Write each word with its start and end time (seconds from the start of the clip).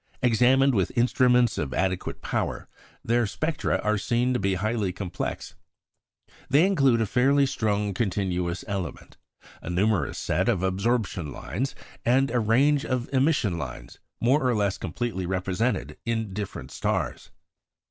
Examined 0.23 0.73
with 0.73 0.91
instruments 0.97 1.59
of 1.59 1.75
adequate 1.75 2.23
power, 2.23 2.67
their 3.05 3.27
spectra 3.27 3.77
are 3.83 3.99
seen 3.99 4.33
to 4.33 4.39
be 4.39 4.55
highly 4.55 4.91
complex. 4.91 5.53
They 6.49 6.65
include 6.65 7.01
a 7.01 7.05
fairly 7.05 7.45
strong 7.45 7.93
continuous 7.93 8.65
element, 8.67 9.17
a 9.61 9.69
numerous 9.69 10.17
set 10.17 10.49
of 10.49 10.63
absorption 10.63 11.31
lines, 11.31 11.75
and 12.03 12.31
a 12.31 12.39
range 12.39 12.83
of 12.83 13.13
emission 13.13 13.59
lines, 13.59 13.99
more 14.19 14.41
or 14.43 14.55
less 14.55 14.79
completely 14.79 15.27
represented 15.27 15.97
in 16.03 16.33
different 16.33 16.71
stars. 16.71 17.29